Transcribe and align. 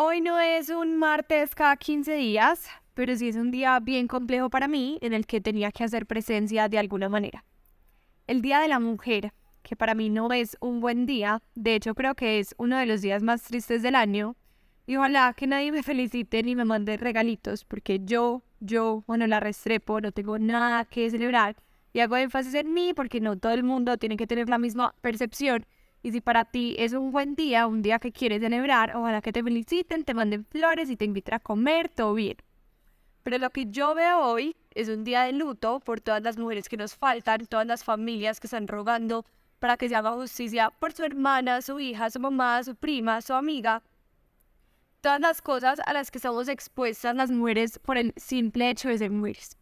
Hoy 0.00 0.20
no 0.20 0.38
es 0.38 0.68
un 0.68 0.96
martes 0.96 1.56
cada 1.56 1.76
15 1.76 2.14
días, 2.14 2.68
pero 2.94 3.16
sí 3.16 3.30
es 3.30 3.34
un 3.34 3.50
día 3.50 3.80
bien 3.80 4.06
complejo 4.06 4.48
para 4.48 4.68
mí 4.68 4.96
en 5.00 5.12
el 5.12 5.26
que 5.26 5.40
tenía 5.40 5.72
que 5.72 5.82
hacer 5.82 6.06
presencia 6.06 6.68
de 6.68 6.78
alguna 6.78 7.08
manera. 7.08 7.44
El 8.28 8.40
Día 8.40 8.60
de 8.60 8.68
la 8.68 8.78
Mujer, 8.78 9.32
que 9.64 9.74
para 9.74 9.96
mí 9.96 10.08
no 10.08 10.32
es 10.32 10.56
un 10.60 10.78
buen 10.78 11.04
día, 11.04 11.42
de 11.56 11.74
hecho 11.74 11.96
creo 11.96 12.14
que 12.14 12.38
es 12.38 12.54
uno 12.58 12.78
de 12.78 12.86
los 12.86 13.02
días 13.02 13.24
más 13.24 13.42
tristes 13.42 13.82
del 13.82 13.96
año, 13.96 14.36
y 14.86 14.94
ojalá 14.94 15.34
que 15.36 15.48
nadie 15.48 15.72
me 15.72 15.82
felicite 15.82 16.44
ni 16.44 16.54
me 16.54 16.64
mande 16.64 16.96
regalitos, 16.96 17.64
porque 17.64 17.98
yo, 18.04 18.44
yo, 18.60 19.02
bueno, 19.08 19.26
la 19.26 19.40
Restrepo, 19.40 20.00
no 20.00 20.12
tengo 20.12 20.38
nada 20.38 20.84
que 20.84 21.10
celebrar, 21.10 21.56
y 21.92 21.98
hago 21.98 22.16
énfasis 22.16 22.54
en 22.54 22.72
mí 22.72 22.94
porque 22.94 23.20
no 23.20 23.36
todo 23.36 23.50
el 23.50 23.64
mundo 23.64 23.96
tiene 23.96 24.16
que 24.16 24.28
tener 24.28 24.48
la 24.48 24.58
misma 24.58 24.94
percepción 25.00 25.66
y 26.02 26.12
si 26.12 26.20
para 26.20 26.44
ti 26.44 26.76
es 26.78 26.92
un 26.92 27.10
buen 27.10 27.34
día, 27.34 27.66
un 27.66 27.82
día 27.82 27.98
que 27.98 28.12
quieres 28.12 28.40
celebrar, 28.40 28.96
ojalá 28.96 29.20
que 29.20 29.32
te 29.32 29.42
feliciten, 29.42 30.04
te 30.04 30.14
manden 30.14 30.44
flores 30.44 30.90
y 30.90 30.96
te 30.96 31.04
inviten 31.04 31.34
a 31.34 31.40
comer, 31.40 31.88
todo 31.88 32.14
bien. 32.14 32.36
Pero 33.22 33.38
lo 33.38 33.50
que 33.50 33.66
yo 33.66 33.94
veo 33.94 34.20
hoy 34.20 34.56
es 34.70 34.88
un 34.88 35.04
día 35.04 35.22
de 35.22 35.32
luto 35.32 35.80
por 35.80 36.00
todas 36.00 36.22
las 36.22 36.38
mujeres 36.38 36.68
que 36.68 36.76
nos 36.76 36.94
faltan, 36.94 37.46
todas 37.46 37.66
las 37.66 37.84
familias 37.84 38.40
que 38.40 38.46
están 38.46 38.68
rogando 38.68 39.24
para 39.58 39.76
que 39.76 39.88
se 39.88 39.96
haga 39.96 40.12
justicia 40.12 40.70
por 40.70 40.92
su 40.92 41.04
hermana, 41.04 41.60
su 41.62 41.80
hija, 41.80 42.10
su 42.10 42.20
mamá, 42.20 42.62
su 42.62 42.76
prima, 42.76 43.20
su 43.20 43.34
amiga. 43.34 43.82
Todas 45.00 45.20
las 45.20 45.42
cosas 45.42 45.80
a 45.84 45.92
las 45.92 46.10
que 46.10 46.18
estamos 46.18 46.48
expuestas 46.48 47.14
las 47.14 47.30
mujeres 47.30 47.78
por 47.78 47.98
el 47.98 48.12
simple 48.16 48.70
hecho 48.70 48.88
de 48.88 48.98
ser 48.98 49.10
mujeres. 49.10 49.56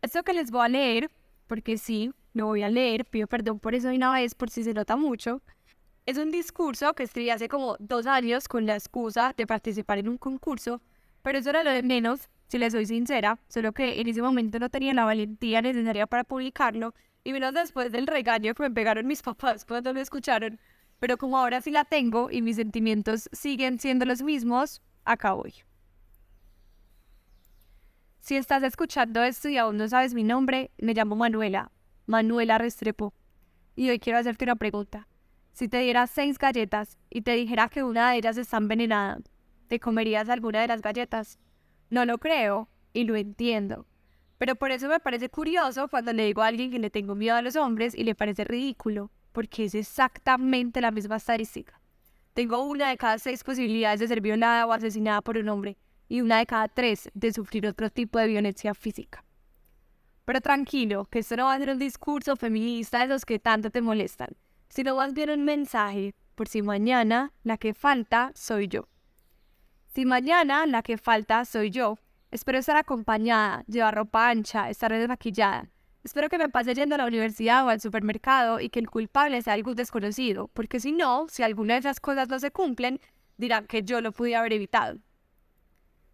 Esto 0.00 0.22
que 0.24 0.32
les 0.32 0.50
voy 0.50 0.64
a 0.64 0.68
leer, 0.68 1.10
porque 1.46 1.78
sí, 1.78 2.12
lo 2.34 2.46
voy 2.46 2.62
a 2.62 2.68
leer, 2.68 3.04
pido 3.04 3.26
perdón 3.26 3.58
por 3.60 3.74
eso 3.74 3.88
de 3.88 3.96
una 3.96 4.12
vez, 4.12 4.34
por 4.34 4.50
si 4.50 4.64
se 4.64 4.74
nota 4.74 4.96
mucho. 4.96 5.42
Es 6.06 6.18
un 6.18 6.30
discurso 6.30 6.94
que 6.94 7.04
escribí 7.04 7.30
hace 7.30 7.48
como 7.48 7.76
dos 7.78 8.06
años 8.06 8.48
con 8.48 8.66
la 8.66 8.74
excusa 8.74 9.34
de 9.36 9.46
participar 9.46 9.98
en 9.98 10.08
un 10.08 10.18
concurso, 10.18 10.80
pero 11.22 11.38
eso 11.38 11.50
era 11.50 11.62
lo 11.62 11.70
de 11.70 11.82
menos, 11.82 12.28
si 12.48 12.58
les 12.58 12.72
soy 12.72 12.86
sincera, 12.86 13.38
solo 13.48 13.72
que 13.72 14.00
en 14.00 14.08
ese 14.08 14.20
momento 14.20 14.58
no 14.58 14.68
tenía 14.68 14.92
la 14.94 15.04
valentía 15.04 15.62
necesaria 15.62 16.06
para 16.06 16.24
publicarlo, 16.24 16.94
y 17.24 17.32
menos 17.32 17.54
después 17.54 17.92
del 17.92 18.06
regaño 18.06 18.54
que 18.54 18.64
me 18.64 18.70
pegaron 18.70 19.06
mis 19.06 19.22
papás 19.22 19.64
cuando 19.64 19.92
lo 19.92 20.00
escucharon. 20.00 20.58
Pero 20.98 21.18
como 21.18 21.38
ahora 21.38 21.60
sí 21.60 21.70
la 21.70 21.84
tengo 21.84 22.30
y 22.30 22.42
mis 22.42 22.56
sentimientos 22.56 23.28
siguen 23.32 23.78
siendo 23.78 24.04
los 24.04 24.22
mismos, 24.22 24.82
acá 25.04 25.32
voy. 25.32 25.54
Si 28.20 28.36
estás 28.36 28.62
escuchando 28.62 29.22
esto 29.22 29.48
y 29.48 29.56
aún 29.56 29.76
no 29.76 29.88
sabes 29.88 30.14
mi 30.14 30.22
nombre, 30.22 30.70
me 30.78 30.94
llamo 30.94 31.16
Manuela, 31.16 31.72
Manuela 32.06 32.58
Restrepo. 32.58 33.14
Y 33.76 33.90
hoy 33.90 33.98
quiero 33.98 34.18
hacerte 34.18 34.44
una 34.44 34.56
pregunta. 34.56 35.08
Si 35.52 35.68
te 35.68 35.78
diera 35.78 36.06
seis 36.06 36.38
galletas 36.38 36.98
y 37.10 37.22
te 37.22 37.32
dijera 37.32 37.68
que 37.68 37.82
una 37.82 38.10
de 38.10 38.18
ellas 38.18 38.36
está 38.36 38.56
envenenada, 38.56 39.18
¿te 39.68 39.80
comerías 39.80 40.28
alguna 40.28 40.60
de 40.60 40.68
las 40.68 40.82
galletas? 40.82 41.38
No 41.90 42.04
lo 42.04 42.18
creo 42.18 42.68
y 42.92 43.04
lo 43.04 43.16
entiendo. 43.16 43.86
Pero 44.38 44.56
por 44.56 44.72
eso 44.72 44.88
me 44.88 44.98
parece 44.98 45.28
curioso 45.28 45.88
cuando 45.88 46.12
le 46.12 46.24
digo 46.24 46.42
a 46.42 46.48
alguien 46.48 46.70
que 46.70 46.78
le 46.78 46.90
tengo 46.90 47.14
miedo 47.14 47.36
a 47.36 47.42
los 47.42 47.54
hombres 47.56 47.94
y 47.94 48.02
le 48.02 48.14
parece 48.14 48.44
ridículo, 48.44 49.10
porque 49.32 49.64
es 49.66 49.74
exactamente 49.74 50.80
la 50.80 50.90
misma 50.90 51.16
estadística. 51.16 51.80
Tengo 52.34 52.62
una 52.62 52.88
de 52.88 52.96
cada 52.96 53.18
seis 53.18 53.44
posibilidades 53.44 54.00
de 54.00 54.08
ser 54.08 54.20
violada 54.20 54.66
o 54.66 54.72
asesinada 54.72 55.20
por 55.20 55.36
un 55.36 55.48
hombre 55.50 55.76
y 56.08 56.22
una 56.22 56.38
de 56.38 56.46
cada 56.46 56.68
tres 56.68 57.10
de 57.14 57.32
sufrir 57.32 57.66
otro 57.66 57.90
tipo 57.90 58.18
de 58.18 58.26
violencia 58.26 58.74
física. 58.74 59.24
Pero 60.24 60.40
tranquilo, 60.40 61.06
que 61.06 61.20
esto 61.20 61.36
no 61.36 61.46
va 61.46 61.54
a 61.54 61.58
ser 61.58 61.70
un 61.70 61.78
discurso 61.78 62.36
feminista 62.36 62.98
de 62.98 63.06
esos 63.06 63.24
que 63.24 63.38
tanto 63.38 63.70
te 63.70 63.80
molestan, 63.80 64.30
sino 64.68 64.96
más 64.96 65.12
bien 65.14 65.30
un 65.30 65.44
mensaje 65.44 66.14
por 66.34 66.48
si 66.48 66.62
mañana 66.62 67.32
la 67.42 67.58
que 67.58 67.74
falta 67.74 68.32
soy 68.34 68.68
yo. 68.68 68.88
Si 69.94 70.06
mañana 70.06 70.64
la 70.66 70.82
que 70.82 70.96
falta 70.96 71.44
soy 71.44 71.70
yo, 71.70 71.98
espero 72.30 72.58
estar 72.58 72.76
acompañada, 72.76 73.64
llevar 73.66 73.94
ropa 73.94 74.30
ancha, 74.30 74.70
estar 74.70 74.92
desmaquillada. 74.92 75.68
Espero 76.04 76.28
que 76.28 76.38
me 76.38 76.48
pase 76.48 76.74
yendo 76.74 76.94
a 76.94 76.98
la 76.98 77.06
universidad 77.06 77.64
o 77.64 77.68
al 77.68 77.80
supermercado 77.80 78.58
y 78.58 78.70
que 78.70 78.80
el 78.80 78.90
culpable 78.90 79.40
sea 79.42 79.52
algún 79.52 79.74
desconocido, 79.74 80.48
porque 80.48 80.80
si 80.80 80.92
no, 80.92 81.26
si 81.28 81.42
alguna 81.42 81.74
de 81.74 81.80
esas 81.80 82.00
cosas 82.00 82.28
no 82.28 82.40
se 82.40 82.50
cumplen, 82.50 83.00
dirán 83.36 83.66
que 83.66 83.82
yo 83.82 84.00
lo 84.00 84.12
pude 84.12 84.34
haber 84.34 84.54
evitado. 84.54 84.98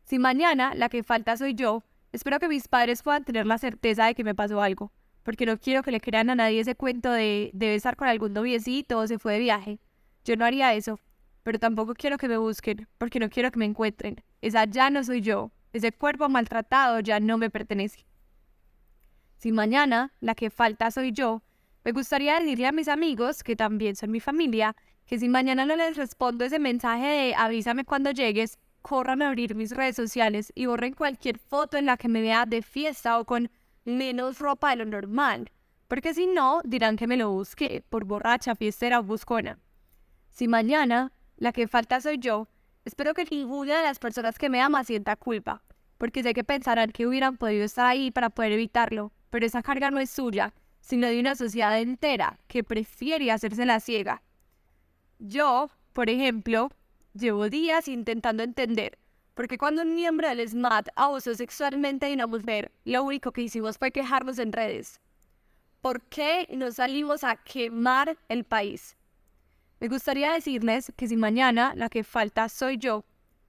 Si 0.05 0.19
mañana 0.19 0.75
la 0.75 0.89
que 0.89 1.03
falta 1.03 1.37
soy 1.37 1.55
yo, 1.55 1.85
Espero 2.13 2.39
que 2.39 2.49
mis 2.49 2.69
padres 2.69 3.03
puedan 3.03 3.25
tener 3.25 3.47
la 3.47 3.59
certeza 3.59 4.07
de 4.07 4.15
que 4.15 4.25
me 4.25 4.35
pasó 4.35 4.63
algo, 4.63 4.93
porque 5.23 5.45
no 5.45 5.59
quiero 5.59 5.83
que 5.83 5.91
le 5.91 6.01
crean 6.01 6.31
a 6.31 6.35
nadie 6.35 6.61
ese 6.61 6.75
cuento 6.75 7.13
de 7.13 7.51
debe 7.53 7.75
estar 7.75 7.97
con 7.97 8.09
algún 8.09 8.33
noviecito 8.33 8.99
o 8.99 9.07
se 9.07 9.19
fue 9.19 9.35
de 9.35 9.41
viaje. 9.41 9.79
Yo 10.25 10.37
no 10.37 10.45
haría 10.45 10.75
eso, 10.75 11.01
pero 11.43 11.59
tampoco 11.59 11.95
quiero 11.95 12.17
que 12.17 12.29
me 12.29 12.39
busquen, 12.39 12.89
porque 12.97 13.21
no 13.21 13.29
quiero 13.29 13.51
que 13.51 13.59
me 13.59 13.67
encuentren. 13.67 14.23
Esa 14.41 14.65
ya 14.65 14.89
no 14.89 15.05
soy 15.05 15.21
yo, 15.21 15.51
ese 15.73 15.93
cuerpo 15.93 16.29
maltratado 16.29 17.01
ya 17.01 17.21
no 17.21 17.37
me 17.37 17.51
pertenece. 17.51 18.07
Si 19.37 19.53
mañana 19.53 20.13
la 20.21 20.35
que 20.35 20.51
falta 20.51 20.91
soy 20.91 21.13
yo, 21.13 21.43
me 21.85 21.93
gustaría 21.93 22.39
decirle 22.41 22.67
a 22.67 22.73
mis 22.73 22.89
amigos, 22.89 23.43
que 23.43 23.55
también 23.55 23.97
son 23.97 24.11
mi 24.11 24.21
familia, 24.21 24.77
que 25.07 25.19
si 25.19 25.29
mañana 25.29 25.65
no 25.65 25.77
les 25.77 25.97
respondo 25.97 26.45
ese 26.45 26.59
mensaje 26.59 27.07
de 27.07 27.35
avísame 27.35 27.85
cuando 27.85 28.11
llegues, 28.11 28.59
corran 28.89 29.21
a 29.21 29.29
abrir 29.29 29.55
mis 29.55 29.73
redes 29.73 29.97
sociales 29.97 30.51
y 30.55 30.65
borren 30.65 30.95
cualquier 30.95 31.39
foto 31.39 31.77
en 31.77 31.85
la 31.85 31.99
que 31.99 32.09
me 32.09 32.23
vea 32.23 32.47
de 32.47 32.63
fiesta 32.63 33.19
o 33.19 33.27
con 33.27 33.51
menos 33.85 34.39
ropa 34.39 34.71
de 34.71 34.77
lo 34.77 34.87
normal, 34.87 35.51
porque 35.89 36.15
si 36.15 36.27
no, 36.27 36.63
dirán 36.65 36.97
que 36.97 37.07
me 37.07 37.19
lo 37.19 37.31
busqué 37.31 37.85
por 37.91 38.07
borracha, 38.07 38.55
fiestera 38.55 39.01
o 39.01 39.03
buscona. 39.03 39.59
Si 40.31 40.49
mañana 40.49 41.13
la 41.37 41.53
que 41.53 41.69
falta 41.69 42.01
soy 42.01 42.17
yo, 42.17 42.49
espero 42.87 43.13
que 43.13 43.27
ninguna 43.31 43.77
de 43.77 43.83
las 43.83 43.99
personas 43.99 44.39
que 44.39 44.49
me 44.49 44.63
ama 44.63 44.83
sienta 44.85 45.17
culpa, 45.17 45.63
porque 45.99 46.23
sé 46.23 46.33
que 46.33 46.43
pensarán 46.43 46.91
que 46.91 47.07
hubieran 47.07 47.37
podido 47.37 47.67
estar 47.67 47.85
ahí 47.85 48.11
para 48.11 48.31
poder 48.31 48.53
evitarlo, 48.53 49.13
pero 49.29 49.45
esa 49.45 49.63
carga 49.63 49.91
no 49.91 49.99
es 49.99 50.09
suya, 50.09 50.55
sino 50.81 51.09
de 51.09 51.21
una 51.21 51.35
sociedad 51.35 51.79
entera 51.79 52.39
que 52.47 52.65
prefiere 52.65 53.31
hacerse 53.33 53.67
la 53.67 53.81
ciega. 53.81 54.23
Yo, 55.19 55.69
por 55.93 56.09
ejemplo, 56.09 56.71
Llevo 57.15 57.49
días 57.49 57.89
intentando 57.89 58.43
entender, 58.43 58.99
porque 59.35 59.57
cuando 59.57 59.83
un 59.83 59.95
miembro 59.95 60.29
del 60.29 60.47
SMAT 60.47 60.89
abusó 60.95 61.35
sexualmente 61.35 62.07
de 62.07 62.13
una 62.13 62.27
mujer, 62.27 62.71
lo 62.85 63.03
único 63.03 63.33
que 63.33 63.43
hicimos 63.43 63.79
fue 63.79 63.93
quejarnos 63.93 64.39
en 64.39 64.53
redes. 64.53 65.01
¿Por 65.81 66.03
qué 66.03 66.47
no 66.51 66.71
salimos 66.71 67.25
a 67.25 67.37
quemar 67.37 68.19
el 68.29 68.45
país? 68.45 68.97
Me 69.81 69.89
gustaría 69.89 70.33
decirles 70.33 70.93
que 70.97 71.09
si 71.09 71.17
mañana 71.17 71.73
la 71.77 71.89
que 71.89 72.05
falta 72.05 72.49
soy 72.49 72.77
yo, 72.77 73.05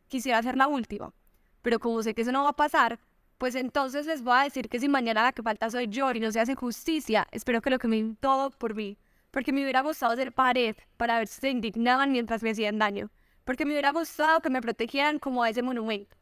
quisiera 0.07 0.41
ser 0.41 0.55
la 0.55 0.67
última. 0.67 1.13
Pero 1.61 1.79
como 1.79 2.01
sé 2.01 2.13
que 2.13 2.21
eso 2.21 2.31
no 2.31 2.43
va 2.43 2.51
a 2.51 2.55
pasar, 2.55 2.97
pues 3.37 3.55
entonces 3.55 4.05
les 4.05 4.23
voy 4.23 4.37
a 4.37 4.43
decir 4.43 4.69
que 4.69 4.79
si 4.79 4.87
mañana 4.87 5.23
la 5.23 5.33
que 5.33 5.43
falta 5.43 5.69
soy 5.69 5.87
yo 5.89 6.11
y 6.11 6.19
no 6.21 6.31
se 6.31 6.39
hace 6.39 6.55
justicia, 6.55 7.27
espero 7.31 7.61
que 7.61 7.71
lo 7.71 7.77
quemen 7.77 8.15
todo 8.15 8.51
por 8.51 8.73
mí. 8.73 8.97
Porque 9.31 9.51
me 9.51 9.63
hubiera 9.63 9.81
gustado 9.81 10.15
ser 10.15 10.31
pared 10.31 10.75
para 10.97 11.17
ver 11.17 11.27
si 11.27 11.41
se 11.41 11.49
indignaban 11.49 12.11
mientras 12.11 12.41
me 12.41 12.51
hacían 12.51 12.79
daño 12.79 13.11
porque 13.49 13.65
me 13.65 13.71
hubiera 13.71 13.91
gustado 13.91 14.41
que 14.41 14.51
me 14.51 14.61
protegieran 14.61 15.17
como 15.17 15.41
a 15.41 15.49
ese 15.49 15.63
monumento. 15.63 16.15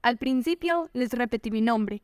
Al 0.00 0.16
principio 0.16 0.88
les 0.94 1.12
repetí 1.12 1.50
mi 1.50 1.60
nombre, 1.60 2.02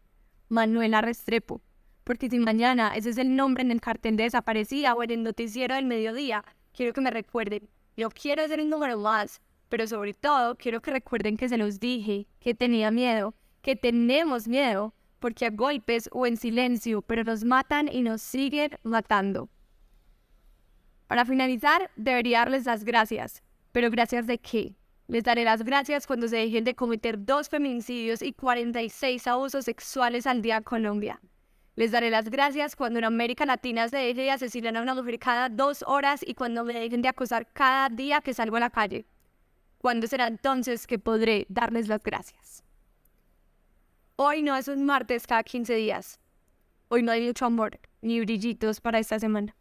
Manuela 0.51 1.01
Restrepo, 1.01 1.63
porque 2.05 2.29
si 2.29 2.39
mañana 2.39 2.95
ese 2.95 3.09
es 3.09 3.17
el 3.17 3.35
nombre 3.35 3.63
en 3.63 3.71
el 3.71 3.81
cartel 3.81 4.19
de 4.19 4.25
desaparecida 4.25 4.93
o 4.93 5.03
en 5.03 5.13
el 5.13 5.23
noticiero 5.23 5.77
del 5.77 5.87
mediodía, 5.87 6.45
quiero 6.75 6.93
que 6.93 7.01
me 7.01 7.11
recuerden. 7.11 7.71
Yo 7.97 8.11
quiero 8.11 8.47
ser 8.47 8.61
un 8.61 8.69
número 8.69 8.99
más, 8.99 9.41
pero 9.71 9.87
sobre 9.87 10.13
todo 10.13 10.57
quiero 10.57 10.83
que 10.83 10.91
recuerden 10.91 11.39
que 11.39 11.49
se 11.49 11.57
los 11.57 11.81
dije, 11.81 12.27
que 12.39 12.55
tenía 12.55 12.91
miedo, 12.91 13.35
que 13.63 13.77
tenemos 13.77 14.47
miedo, 14.47 14.93
porque 15.21 15.47
a 15.47 15.51
golpes 15.51 16.11
o 16.13 16.27
en 16.27 16.37
silencio, 16.37 17.01
pero 17.01 17.25
nos 17.25 17.45
matan 17.45 17.89
y 17.89 18.03
nos 18.03 18.21
siguen 18.21 18.73
matando. 18.83 19.49
Para 21.07 21.25
finalizar, 21.25 21.91
debería 21.97 22.41
darles 22.41 22.67
las 22.67 22.85
gracias, 22.85 23.43
pero 23.73 23.91
gracias 23.91 24.27
de 24.27 24.39
qué? 24.39 24.75
Les 25.09 25.25
daré 25.25 25.45
las 25.45 25.65
gracias 25.65 26.07
cuando 26.07 26.29
se 26.29 26.37
dejen 26.37 26.65
de 26.65 26.75
cometer 26.75 27.23
dos 27.25 27.49
feminicidios 27.49 28.23
y 28.23 28.33
46 28.33 29.27
abusos 29.27 29.65
sexuales 29.65 30.27
al 30.27 30.41
día 30.43 30.59
en 30.59 30.63
Colombia. 30.63 31.21
Les 31.75 31.91
daré 31.91 32.11
las 32.11 32.29
gracias 32.29 32.77
cuando 32.77 32.99
en 32.99 33.07
América 33.07 33.47
Latina 33.47 33.89
se 33.89 33.97
deje 33.97 34.23
de 34.23 34.31
asesinar 34.31 34.77
a 34.77 34.83
una 34.83 34.95
mujer 34.95 35.19
cada 35.19 35.49
dos 35.49 35.83
horas 35.87 36.23
y 36.27 36.35
cuando 36.35 36.65
me 36.65 36.75
dejen 36.75 37.03
de 37.03 37.09
acosar 37.09 37.51
cada 37.53 37.89
día 37.89 38.21
que 38.21 38.35
salgo 38.35 38.57
a 38.57 38.61
la 38.61 38.71
calle. 38.71 39.07
¿Cuándo 39.79 40.07
será 40.07 40.29
entonces 40.29 40.87
que 40.87 40.99
podré 40.99 41.47
darles 41.49 41.89
las 41.89 42.03
gracias? 42.03 42.63
Hoy 44.17 44.43
no 44.43 44.55
es 44.55 44.69
un 44.69 44.85
martes 44.85 45.27
cada 45.27 45.43
15 45.43 45.75
días. 45.75 46.21
Hoy 46.89 47.03
no 47.03 47.11
hay 47.11 47.27
mucho 47.27 47.47
amor 47.47 47.81
ni 48.03 48.21
brillitos 48.21 48.81
para 48.81 48.99
esta 48.99 49.19
semana. 49.19 49.57